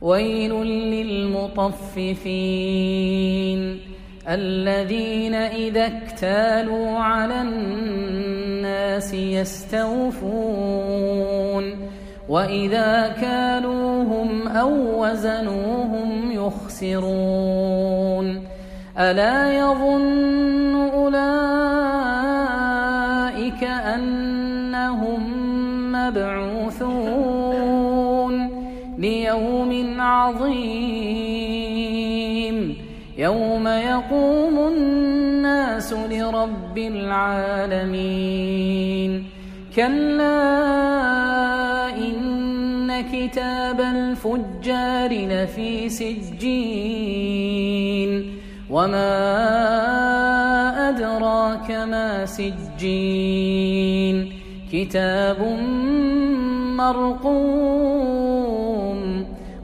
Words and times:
ويل 0.00 0.52
للمطففين 0.94 2.08
الذين 4.28 5.34
إذا 5.34 5.86
اكتالوا 5.86 6.98
على 6.98 7.40
الناس 7.40 9.14
يستوفون 9.14 10.28
وإذا 12.28 13.08
كالوهم 13.20 14.48
أو 14.48 15.02
وزنوهم 15.04 16.32
يخسرون 16.32 17.78
ألا 18.98 19.58
يظن 19.58 20.57
عظيم. 30.28 30.58
يوم 33.18 33.68
يقوم 33.68 34.58
الناس 34.58 35.92
لرب 35.92 36.78
العالمين. 36.78 38.04
كلا 39.76 40.56
إن 41.96 43.04
كتاب 43.12 43.80
الفجار 43.80 45.12
لفي 45.12 45.88
سجين. 45.88 47.28
وما 48.70 49.08
أدراك 50.88 51.70
ما 51.70 52.26
سجين. 52.26 54.32
كتاب 54.72 55.40
مرقوم 56.76 57.97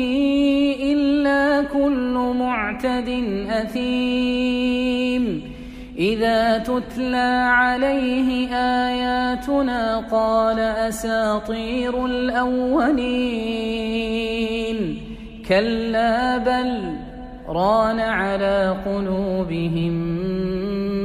إلا 0.83 1.63
كل 1.63 2.35
معتد 2.39 3.25
أثيم. 3.51 5.43
إذا 5.99 6.59
تتلى 6.59 7.47
عليه 7.49 8.49
آياتنا 8.55 10.05
قال 10.13 10.59
أساطير 10.59 12.07
الأولين. 12.07 14.24
كلا 15.49 16.39
بل 16.39 16.93
ران 17.49 18.01
على 18.01 18.77
قلوبهم 18.87 19.93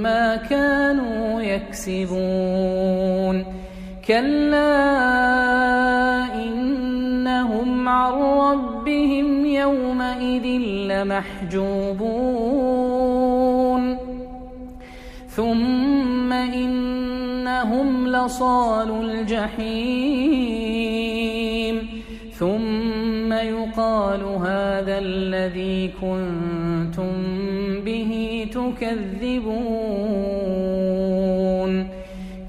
ما 0.03 0.35
كانوا 0.35 1.41
يكسبون. 1.41 3.45
كلا 4.07 4.75
إنهم 6.35 7.89
عن 7.89 8.13
ربهم 8.13 9.45
يومئذ 9.45 10.45
لمحجوبون. 10.91 12.49
ثم 15.29 16.33
إنهم 16.33 18.07
لصال 18.07 19.05
الجحيم. 19.05 20.58
يقال 23.79 24.23
هذا 24.23 24.97
الذي 24.97 25.87
كنتم 26.01 27.13
به 27.85 28.11
تكذبون 28.51 29.59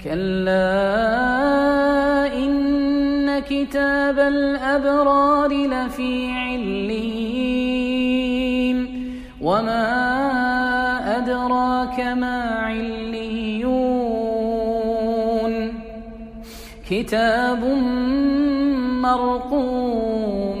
كلا 0.03 0.75
إن 2.35 3.39
كتاب 3.39 4.19
الأبرار 4.19 5.49
لفي 5.53 6.31
علين 6.31 6.91
وما 9.41 9.87
أدراك 11.17 11.99
ما 11.99 12.41
عليون 12.59 13.11
كتاب 16.89 17.63
مرقوم 19.01 20.60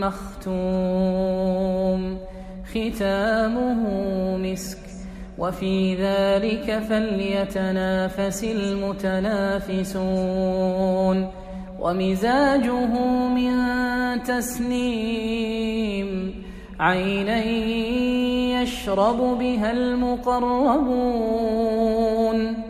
مختوم. 0.00 2.18
ختامه 2.70 3.86
مسك. 4.36 4.78
وفي 5.38 5.94
ذلك 5.94 6.82
فليتنافس 6.88 8.44
المتنافسون. 8.44 11.30
ومزاجه 11.80 12.94
من 13.28 13.52
تسنيم. 14.22 16.34
عينا 16.80 17.44
يشرب 18.62 19.38
بها 19.38 19.72
المقربون. 19.72 22.69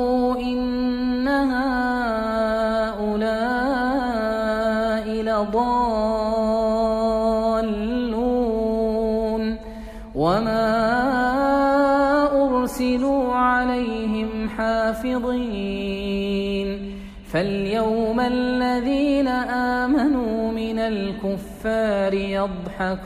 الذين 18.81 19.27
آمنوا 19.27 20.51
من 20.51 20.79
الكفار 20.79 22.13
يضحكون 22.13 23.01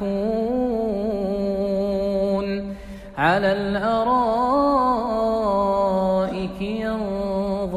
على 3.17 3.51
الأرائك 3.51 4.21
ينظرون 6.61 7.75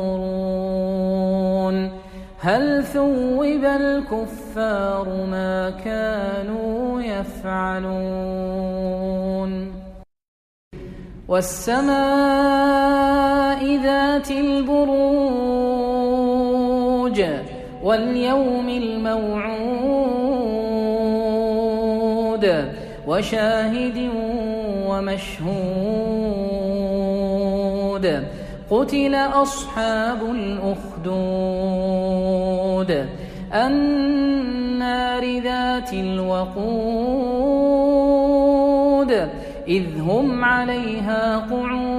هل 2.41 2.85
ثوب 2.85 3.65
الكفار 3.65 5.09
ما 5.31 5.71
كانوا 5.71 7.03
يفعلون 7.03 8.39
والسماء 11.29 11.99
ذات 13.83 14.31
البروج 14.31 15.19
واليوم 17.83 18.69
الموعود 18.69 19.89
وشاهد 23.07 24.11
ومشهود 24.89 26.29
قتل 28.71 29.15
أصحاب 29.15 30.23
الأخدود 30.31 31.49
النار 33.55 35.41
ذات 35.41 35.93
الوقود 35.93 37.09
إذ 39.69 40.01
هم 40.01 40.45
عليها 40.45 41.37
قعود 41.39 41.99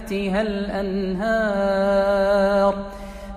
تحتها 0.11 0.41
الأنهار. 0.41 2.75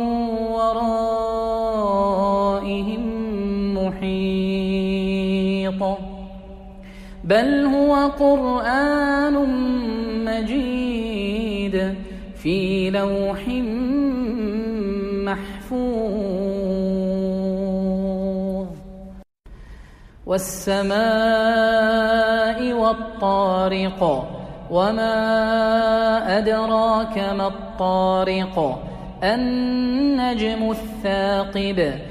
بل 7.31 7.65
هو 7.65 7.95
قرآن 8.07 9.35
مجيد 10.25 11.95
في 12.35 12.89
لوح 12.89 13.47
محفوظ 15.31 15.81
والسماء 20.25 20.91
والطارق 22.73 24.27
وما 24.71 25.17
أدراك 26.37 27.17
ما 27.17 27.47
الطارق 27.47 28.83
النجم 29.23 30.71
الثاقب 30.71 32.10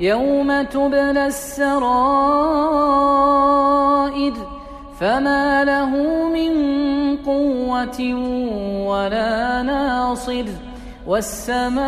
يوم 0.00 0.62
تبلى 0.62 1.26
السرائر 1.26 1.80
فما 5.00 5.64
له 5.64 5.88
من 6.28 6.52
قوة 7.16 8.14
ولا 8.86 9.62
ناصر 9.62 10.44
والسماء 11.06 11.82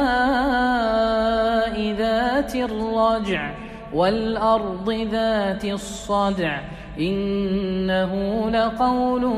ذات 1.98 2.54
الرجع 2.54 3.54
والأرض 3.94 4.90
ذات 5.12 5.64
الصدع 5.64 6.60
إنه 6.98 8.44
لقول 8.50 9.32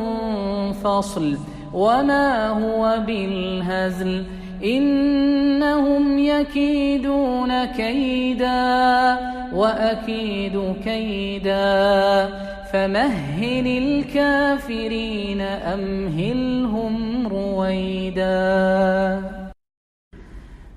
فصل 0.84 1.38
وما 1.72 2.48
هو 2.48 2.98
بالهزل 3.06 4.24
إنهم 4.62 6.18
يكيدون 6.18 7.64
كيدا 7.64 9.16
وأكيد 9.54 10.74
كيدا 10.84 12.28
فمهل 12.72 13.66
الكافرين 13.66 15.40
أمهلهم 15.40 17.26
رويدا. 17.26 18.34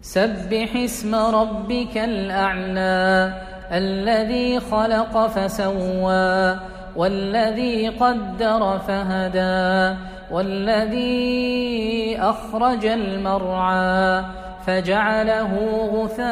سبح 0.02 0.76
اسم 0.76 1.16
ربك 1.16 1.98
الأعلى 1.98 3.34
الذي 3.72 4.60
خلق 4.60 5.28
فسوى 5.28 6.60
والذي 6.96 7.88
قدر 7.88 8.80
فهدى. 8.88 9.98
والذي 10.32 12.18
أخرج 12.20 12.86
المرعى 12.86 14.24
فجعله 14.68 15.54
غثاء 15.94 16.28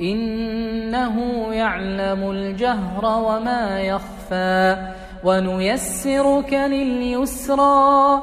إنه 0.00 1.46
يعلم 1.52 2.30
الجهر 2.30 3.04
وما 3.04 3.80
يخفى. 3.80 4.76
ونيسرك 5.24 6.52
لليسرى 6.52 8.22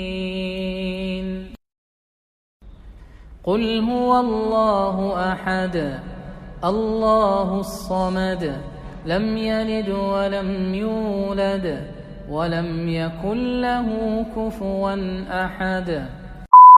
قل 3.44 3.80
هو 3.80 4.20
الله 4.20 4.96
أحد 5.32 5.76
الله 6.64 7.60
الصمد 7.60 8.60
لم 9.06 9.36
يلد 9.36 9.88
ولم 9.88 10.74
يولد 10.74 11.86
ولم 12.30 12.88
يكن 12.88 13.60
له 13.60 13.88
كفوا 14.36 14.94
أحد. 15.44 16.19